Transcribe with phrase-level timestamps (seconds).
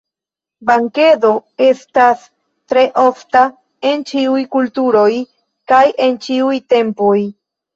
[0.69, 1.29] Bankedo
[1.65, 2.23] estas
[2.73, 3.45] tre ofta
[3.91, 5.07] en ĉiuj kulturoj
[5.75, 7.17] kaj en ĉiuj tempoj.